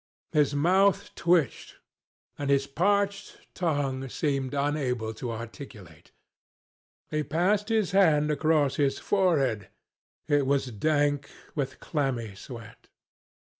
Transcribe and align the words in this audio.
His 0.31 0.55
mouth 0.55 1.13
twitched, 1.13 1.75
and 2.35 2.49
his 2.49 2.65
parched 2.65 3.37
tongue 3.53 4.09
seemed 4.09 4.55
unable 4.55 5.13
to 5.13 5.31
articulate. 5.31 6.09
He 7.11 7.21
passed 7.21 7.69
his 7.69 7.91
hand 7.91 8.31
across 8.31 8.77
his 8.77 8.97
forehead. 8.97 9.67
It 10.27 10.47
was 10.47 10.71
dank 10.71 11.29
with 11.53 11.79
clammy 11.79 12.33
sweat. 12.33 12.87